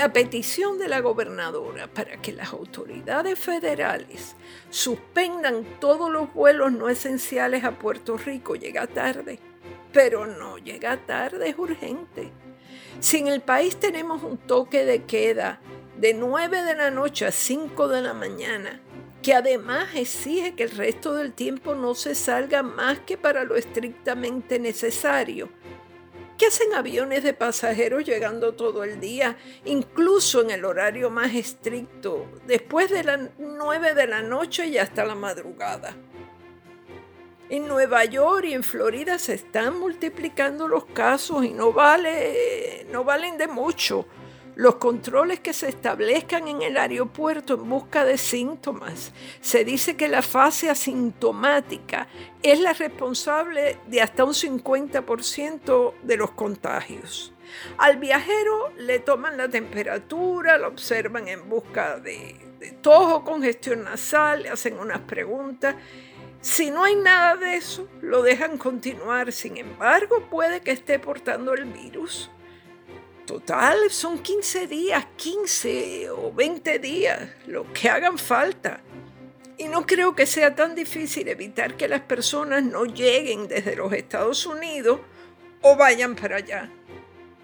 La 0.00 0.14
petición 0.14 0.78
de 0.78 0.88
la 0.88 1.00
gobernadora 1.00 1.86
para 1.86 2.16
que 2.22 2.32
las 2.32 2.54
autoridades 2.54 3.38
federales 3.38 4.34
suspendan 4.70 5.78
todos 5.78 6.10
los 6.10 6.32
vuelos 6.32 6.72
no 6.72 6.88
esenciales 6.88 7.64
a 7.64 7.78
Puerto 7.78 8.16
Rico 8.16 8.54
llega 8.54 8.86
tarde, 8.86 9.38
pero 9.92 10.26
no 10.26 10.56
llega 10.56 10.96
tarde, 11.04 11.50
es 11.50 11.58
urgente. 11.58 12.32
Si 12.98 13.18
en 13.18 13.28
el 13.28 13.42
país 13.42 13.76
tenemos 13.76 14.22
un 14.22 14.38
toque 14.38 14.86
de 14.86 15.04
queda 15.04 15.60
de 15.98 16.14
9 16.14 16.62
de 16.62 16.76
la 16.76 16.90
noche 16.90 17.26
a 17.26 17.30
5 17.30 17.88
de 17.88 18.00
la 18.00 18.14
mañana, 18.14 18.80
que 19.20 19.34
además 19.34 19.88
exige 19.94 20.54
que 20.54 20.62
el 20.62 20.70
resto 20.70 21.12
del 21.12 21.34
tiempo 21.34 21.74
no 21.74 21.94
se 21.94 22.14
salga 22.14 22.62
más 22.62 23.00
que 23.00 23.18
para 23.18 23.44
lo 23.44 23.54
estrictamente 23.54 24.58
necesario, 24.58 25.50
¿Qué 26.40 26.46
hacen 26.46 26.72
aviones 26.72 27.22
de 27.22 27.34
pasajeros 27.34 28.02
llegando 28.02 28.54
todo 28.54 28.82
el 28.82 28.98
día, 28.98 29.36
incluso 29.66 30.40
en 30.40 30.50
el 30.50 30.64
horario 30.64 31.10
más 31.10 31.34
estricto, 31.34 32.30
después 32.46 32.88
de 32.88 33.04
las 33.04 33.20
9 33.36 33.92
de 33.92 34.06
la 34.06 34.22
noche 34.22 34.64
y 34.64 34.78
hasta 34.78 35.04
la 35.04 35.14
madrugada? 35.14 35.94
En 37.50 37.68
Nueva 37.68 38.06
York 38.06 38.46
y 38.46 38.54
en 38.54 38.62
Florida 38.62 39.18
se 39.18 39.34
están 39.34 39.78
multiplicando 39.78 40.66
los 40.66 40.86
casos 40.86 41.44
y 41.44 41.50
no, 41.50 41.74
vale, 41.74 42.86
no 42.90 43.04
valen 43.04 43.36
de 43.36 43.46
mucho 43.46 44.06
los 44.56 44.76
controles 44.76 45.40
que 45.40 45.52
se 45.52 45.68
establezcan 45.68 46.48
en 46.48 46.62
el 46.62 46.76
aeropuerto 46.76 47.54
en 47.54 47.68
busca 47.68 48.04
de 48.04 48.18
síntomas. 48.18 49.12
Se 49.40 49.64
dice 49.64 49.96
que 49.96 50.08
la 50.08 50.22
fase 50.22 50.70
asintomática 50.70 52.08
es 52.42 52.60
la 52.60 52.72
responsable 52.72 53.78
de 53.86 54.02
hasta 54.02 54.24
un 54.24 54.32
50% 54.32 55.94
de 56.02 56.16
los 56.16 56.30
contagios. 56.32 57.32
Al 57.78 57.96
viajero 57.96 58.72
le 58.76 58.98
toman 59.00 59.36
la 59.36 59.48
temperatura, 59.48 60.58
lo 60.58 60.68
observan 60.68 61.28
en 61.28 61.48
busca 61.48 61.98
de, 61.98 62.36
de 62.58 62.72
tos 62.72 63.12
o 63.12 63.24
congestión 63.24 63.84
nasal, 63.84 64.44
le 64.44 64.50
hacen 64.50 64.78
unas 64.78 65.00
preguntas. 65.00 65.74
Si 66.40 66.70
no 66.70 66.84
hay 66.84 66.96
nada 66.96 67.36
de 67.36 67.56
eso, 67.56 67.88
lo 68.00 68.22
dejan 68.22 68.56
continuar. 68.56 69.32
Sin 69.32 69.56
embargo, 69.56 70.26
puede 70.30 70.60
que 70.60 70.70
esté 70.70 70.98
portando 70.98 71.52
el 71.54 71.64
virus. 71.64 72.30
Total, 73.30 73.78
son 73.90 74.18
15 74.18 74.66
días, 74.66 75.06
15 75.16 76.10
o 76.10 76.32
20 76.32 76.80
días, 76.80 77.28
lo 77.46 77.72
que 77.72 77.88
hagan 77.88 78.18
falta. 78.18 78.80
Y 79.56 79.68
no 79.68 79.86
creo 79.86 80.16
que 80.16 80.26
sea 80.26 80.56
tan 80.56 80.74
difícil 80.74 81.28
evitar 81.28 81.76
que 81.76 81.86
las 81.86 82.00
personas 82.00 82.64
no 82.64 82.86
lleguen 82.86 83.46
desde 83.46 83.76
los 83.76 83.92
Estados 83.92 84.46
Unidos 84.46 84.98
o 85.62 85.76
vayan 85.76 86.16
para 86.16 86.38
allá. 86.38 86.72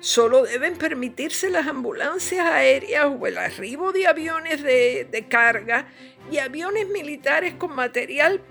Solo 0.00 0.42
deben 0.42 0.76
permitirse 0.76 1.50
las 1.50 1.68
ambulancias 1.68 2.44
aéreas 2.44 3.06
o 3.06 3.24
el 3.28 3.38
arribo 3.38 3.92
de 3.92 4.08
aviones 4.08 4.64
de, 4.64 5.06
de 5.08 5.28
carga 5.28 5.86
y 6.32 6.38
aviones 6.38 6.88
militares 6.88 7.54
con 7.54 7.76
material 7.76 8.42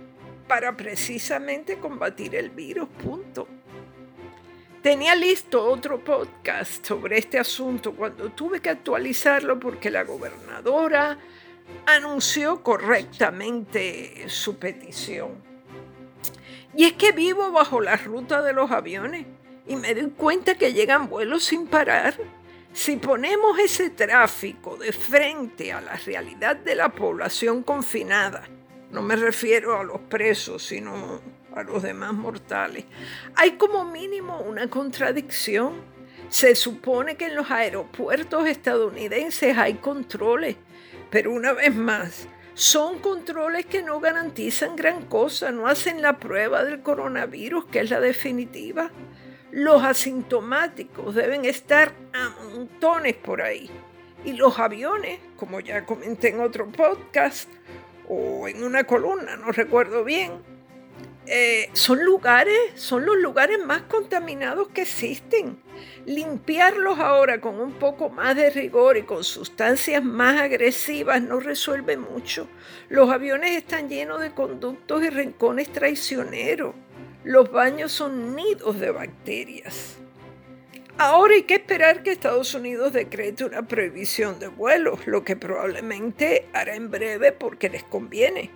para 0.47 0.78
precisamente 0.78 1.80
combatir 1.80 2.33
el 2.33 2.50
virus, 2.50 2.88
punto. 3.03 3.45
Tenía 4.86 5.16
listo 5.16 5.66
otro 5.66 6.00
podcast 6.03 6.86
sobre 6.86 7.17
este 7.17 7.39
asunto 7.39 7.95
cuando 7.95 8.30
tuve 8.30 8.59
que 8.59 8.69
actualizarlo 8.69 9.59
porque 9.59 9.89
la 9.89 10.03
gobernadora 10.03 11.17
anunció 11.88 12.61
correctamente 12.61 14.30
su 14.30 14.59
petición. 14.59 15.41
Y 16.75 16.83
es 16.83 16.94
que 16.94 17.13
vivo 17.13 17.52
bajo 17.52 17.81
la 17.81 17.95
ruta 17.95 18.44
de 18.44 18.53
los 18.53 18.69
aviones 18.69 19.25
y 19.66 19.75
me 19.75 19.95
doy 19.95 20.11
cuenta 20.11 20.53
que 20.53 20.72
llegan 20.72 21.09
vuelos 21.09 21.45
sin 21.45 21.66
parar. 21.66 22.16
Si 22.72 22.97
ponemos 22.97 23.58
ese 23.58 23.89
tráfico 23.89 24.78
de 24.78 24.94
frente 24.94 25.73
a 25.73 25.81
la 25.81 25.95
realidad 25.95 26.58
de 26.58 26.75
la 26.75 26.89
población 26.89 27.63
confinada, 27.63 28.47
no 28.91 29.01
me 29.01 29.16
refiero 29.16 29.79
a 29.79 29.84
los 29.84 30.01
presos, 30.01 30.62
sino 30.62 31.22
a 31.55 31.63
los 31.63 31.81
demás 31.81 32.13
mortales. 32.13 32.85
Hay 33.35 33.51
como 33.53 33.85
mínimo 33.85 34.39
una 34.39 34.69
contradicción. 34.69 35.73
Se 36.29 36.55
supone 36.55 37.16
que 37.16 37.27
en 37.27 37.35
los 37.35 37.49
aeropuertos 37.49 38.47
estadounidenses 38.47 39.57
hay 39.57 39.75
controles, 39.75 40.57
pero 41.09 41.31
una 41.31 41.53
vez 41.53 41.73
más, 41.73 42.27
son 42.55 42.99
controles 42.99 43.65
que 43.65 43.83
no 43.83 43.99
garantizan 43.99 44.75
gran 44.75 45.05
cosa, 45.05 45.51
no 45.51 45.67
hacen 45.67 46.01
la 46.01 46.17
prueba 46.17 46.63
del 46.63 46.81
coronavirus, 46.81 47.65
que 47.65 47.79
es 47.81 47.89
la 47.89 47.99
definitiva. 47.99 48.91
Los 49.51 49.83
asintomáticos 49.83 51.15
deben 51.15 51.45
estar 51.45 51.94
a 52.13 52.29
montones 52.45 53.15
por 53.15 53.41
ahí. 53.41 53.69
Y 54.23 54.33
los 54.33 54.57
aviones, 54.57 55.19
como 55.38 55.59
ya 55.59 55.85
comenté 55.85 56.29
en 56.29 56.39
otro 56.39 56.67
podcast 56.71 57.49
o 58.07 58.47
en 58.47 58.63
una 58.63 58.85
columna, 58.85 59.35
no 59.35 59.51
recuerdo 59.51 60.03
bien, 60.03 60.54
eh, 61.28 61.69
son 61.74 62.03
lugares, 62.03 62.58
son 62.75 63.06
los 63.06 63.18
lugares 63.18 63.58
más 63.63 63.84
contaminados 63.84 64.68
que 64.69 64.84
existen. 64.84 65.58
Limpiarlos 66.06 67.00
ahora 67.00 67.41
con 67.41 67.59
un 67.59 67.74
poco 67.74 68.09
más 68.09 68.36
de 68.36 68.52
rigor 68.52 68.97
y 68.97 69.03
con 69.03 69.24
sustancias 69.24 70.03
más 70.03 70.40
agresivas 70.40 71.22
no 71.22 71.40
resuelve 71.40 71.97
mucho. 71.97 72.47
Los 72.90 73.09
aviones 73.09 73.58
están 73.58 73.90
llenos 73.90 74.22
de 74.22 74.31
conductos 74.31 75.03
y 75.03 75.09
rincones 75.09 75.72
traicioneros. 75.72 76.75
Los 77.24 77.52
baños 77.52 77.92
son 77.92 78.36
nidos 78.36 78.80
de 78.80 78.92
bacterias. 78.92 79.97
Ahora 80.97 81.34
hay 81.34 81.44
que 81.44 81.56
esperar 81.56 82.03
que 82.03 82.12
Estados 82.12 82.53
Unidos 82.53 82.94
decrete 82.94 83.44
una 83.44 83.63
prohibición 83.63 84.40
de 84.40 84.47
vuelos, 84.47 85.07
lo 85.07 85.25
que 85.25 85.36
probablemente 85.36 86.47
hará 86.53 86.75
en 86.75 86.90
breve 86.90 87.34
porque 87.34 87.68
les 87.69 87.84
conviene. 87.84 88.50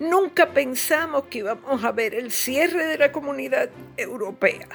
Nunca 0.00 0.50
pensamos 0.50 1.24
que 1.24 1.38
íbamos 1.38 1.84
a 1.84 1.92
ver 1.92 2.14
el 2.14 2.32
cierre 2.32 2.86
de 2.86 2.98
la 2.98 3.12
comunidad 3.12 3.70
europea. 3.96 4.68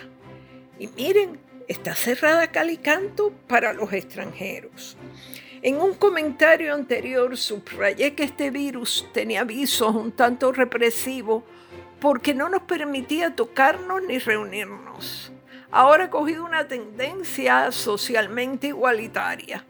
Y 0.80 0.88
miren, 0.88 1.40
está 1.68 1.94
cerrada 1.94 2.52
Calicanto 2.52 3.34
para 3.48 3.74
los 3.74 3.92
extranjeros. 3.92 4.98
En 5.62 5.82
un 5.82 5.94
comentario 5.94 6.74
anterior 6.74 7.36
subrayé 7.36 8.16
que 8.16 8.24
este 8.24 8.50
virus 8.50 9.06
tenía 9.14 9.42
avisos 9.42 9.94
un 9.94 10.14
tanto 10.14 10.54
represivos 10.54 11.44
porque 12.00 12.34
no 12.34 12.48
nos 12.48 12.62
permitía 12.62 13.36
tocarnos 13.36 14.02
ni 14.04 14.20
reunirnos. 14.20 15.34
Ahora 15.70 16.06
ha 16.06 16.10
cogido 16.10 16.46
una 16.46 16.68
tendencia 16.68 17.74
socialmente 17.74 18.68
igualitaria. 18.68 19.66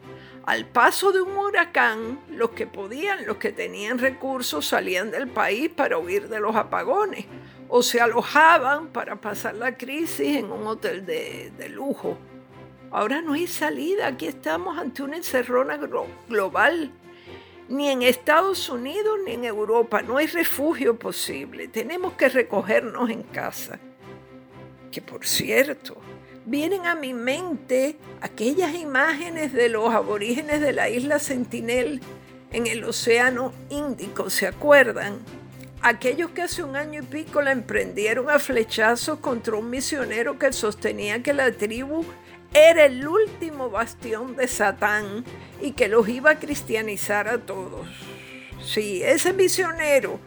Al 0.46 0.66
paso 0.66 1.12
de 1.12 1.20
un 1.20 1.36
huracán, 1.36 2.18
los 2.30 2.50
que 2.50 2.66
podían, 2.66 3.26
los 3.26 3.36
que 3.36 3.52
tenían 3.52 3.98
recursos, 3.98 4.66
salían 4.66 5.10
del 5.10 5.28
país 5.28 5.68
para 5.68 5.98
huir 5.98 6.28
de 6.28 6.40
los 6.40 6.56
apagones 6.56 7.26
o 7.68 7.82
se 7.82 8.00
alojaban 8.00 8.88
para 8.88 9.20
pasar 9.20 9.54
la 9.54 9.76
crisis 9.76 10.36
en 10.36 10.50
un 10.50 10.66
hotel 10.66 11.06
de, 11.06 11.68
lujo. 11.68 12.18
Ahora 12.90 13.22
no 13.22 13.34
hay 13.34 13.46
salida, 13.46 14.08
aquí 14.08 14.26
estamos 14.26 14.76
ante 14.76 15.02
una 15.02 15.16
encerrona 15.16 15.78
global. 16.28 16.90
Ni 17.68 17.88
en 17.88 18.02
Estados 18.02 18.68
Unidos 18.68 19.18
ni 19.24 19.34
en 19.34 19.44
Europa 19.44 20.02
no 20.02 20.16
hay 20.16 20.26
refugio 20.26 20.98
posible. 20.98 21.68
Tenemos 21.68 22.14
que 22.14 22.28
recogernos 22.28 23.08
en 23.10 23.22
casa. 23.22 23.78
Que 24.90 25.00
por 25.00 25.24
cierto, 25.24 25.96
vienen 26.46 26.86
a 26.86 26.94
mi 26.94 27.14
mente 27.14 27.96
aquellas 28.20 28.74
imágenes 28.74 29.52
de 29.52 29.68
los 29.68 29.92
aborígenes 29.94 30.60
de 30.60 30.72
la 30.72 30.88
isla 30.88 31.18
Sentinel 31.18 32.00
en 32.52 32.66
el 32.66 32.84
Océano 32.84 33.52
Índico, 33.68 34.30
¿se 34.30 34.46
acuerdan? 34.46 35.18
Aquellos 35.82 36.30
que 36.32 36.42
hace 36.42 36.62
un 36.62 36.76
año 36.76 37.00
y 37.02 37.06
pico 37.06 37.40
la 37.40 37.52
emprendieron 37.52 38.28
a 38.28 38.38
flechazos 38.38 39.18
contra 39.20 39.56
un 39.56 39.70
misionero 39.70 40.38
que 40.38 40.52
sostenía 40.52 41.22
que 41.22 41.32
la 41.32 41.52
tribu 41.52 42.04
era 42.52 42.84
el 42.84 43.06
último 43.06 43.70
bastión 43.70 44.36
de 44.36 44.48
Satán 44.48 45.24
y 45.62 45.72
que 45.72 45.88
los 45.88 46.08
iba 46.08 46.32
a 46.32 46.38
cristianizar 46.38 47.28
a 47.28 47.38
todos. 47.38 47.86
Sí, 48.62 49.02
ese 49.02 49.32
misionero 49.32 50.20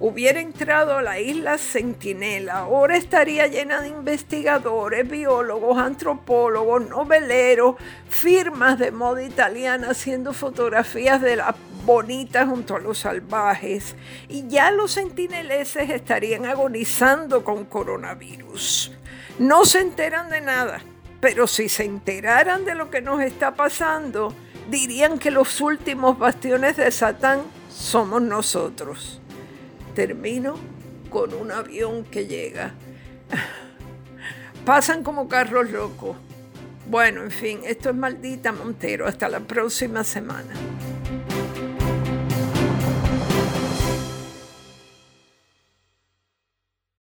hubiera 0.00 0.40
entrado 0.40 0.96
a 0.96 1.02
la 1.02 1.18
isla 1.18 1.58
Sentinela, 1.58 2.58
ahora 2.58 2.96
estaría 2.96 3.46
llena 3.46 3.80
de 3.80 3.88
investigadores, 3.88 5.08
biólogos, 5.08 5.78
antropólogos, 5.78 6.88
noveleros, 6.88 7.76
firmas 8.08 8.78
de 8.78 8.92
moda 8.92 9.22
italiana 9.22 9.90
haciendo 9.90 10.32
fotografías 10.32 11.20
de 11.20 11.36
las 11.36 11.54
bonitas 11.84 12.48
junto 12.48 12.76
a 12.76 12.80
los 12.80 12.98
salvajes, 12.98 13.96
y 14.28 14.46
ya 14.48 14.70
los 14.70 14.92
sentineleses 14.92 15.90
estarían 15.90 16.46
agonizando 16.46 17.42
con 17.42 17.64
coronavirus. 17.64 18.92
No 19.38 19.64
se 19.64 19.80
enteran 19.80 20.30
de 20.30 20.40
nada, 20.40 20.80
pero 21.20 21.46
si 21.46 21.68
se 21.68 21.84
enteraran 21.84 22.64
de 22.64 22.74
lo 22.74 22.90
que 22.90 23.00
nos 23.00 23.20
está 23.20 23.54
pasando, 23.54 24.32
dirían 24.70 25.18
que 25.18 25.30
los 25.30 25.60
últimos 25.60 26.18
bastiones 26.18 26.76
de 26.76 26.90
Satán 26.90 27.40
somos 27.68 28.20
nosotros 28.22 29.20
termino 29.98 30.54
con 31.10 31.34
un 31.34 31.50
avión 31.50 32.04
que 32.04 32.28
llega. 32.28 32.72
Pasan 34.64 35.02
como 35.02 35.28
carros 35.28 35.72
locos. 35.72 36.16
Bueno, 36.88 37.24
en 37.24 37.32
fin, 37.32 37.62
esto 37.64 37.90
es 37.90 37.96
maldita 37.96 38.52
Montero. 38.52 39.08
Hasta 39.08 39.28
la 39.28 39.40
próxima 39.40 40.04
semana. 40.04 40.54